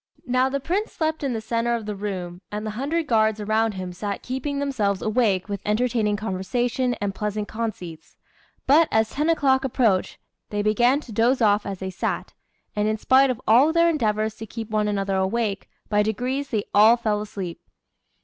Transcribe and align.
Now 0.25 0.49
the 0.49 0.59
Prince 0.59 0.91
slept 0.93 1.23
in 1.23 1.33
the 1.33 1.41
centre 1.41 1.75
of 1.75 1.85
the 1.85 1.95
room, 1.95 2.41
and 2.51 2.65
the 2.65 2.71
hundred 2.71 3.05
guards 3.05 3.39
around 3.39 3.73
him 3.75 3.93
sat 3.93 4.23
keeping 4.23 4.57
themselves 4.57 5.03
awake 5.03 5.47
with 5.47 5.61
entertaining 5.63 6.15
conversation 6.17 6.95
and 6.95 7.13
pleasant 7.13 7.47
conceits. 7.47 8.15
But, 8.65 8.87
as 8.91 9.11
ten 9.11 9.29
o'clock 9.29 9.63
approached, 9.63 10.17
they 10.49 10.63
began 10.63 11.01
to 11.01 11.11
doze 11.11 11.39
off 11.39 11.67
as 11.67 11.77
they 11.77 11.91
sat; 11.91 12.33
and 12.75 12.87
in 12.87 12.97
spite 12.97 13.29
of 13.29 13.39
all 13.47 13.71
their 13.71 13.89
endeavours 13.91 14.33
to 14.37 14.47
keep 14.47 14.71
one 14.71 14.87
another 14.87 15.17
awake, 15.17 15.69
by 15.87 16.01
degrees 16.01 16.49
they 16.49 16.63
all 16.73 16.97
fell 16.97 17.21
asleep. 17.21 17.61